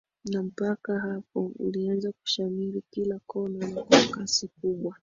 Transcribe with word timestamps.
Na 0.31 0.43
mpaka 0.43 0.99
hapo 0.99 1.51
ulianza 1.59 2.11
kushamiri 2.11 2.83
kila 2.91 3.19
kona 3.27 3.67
na 3.67 3.83
kwa 3.83 4.07
kasi 4.11 4.47
kubwa 4.61 4.95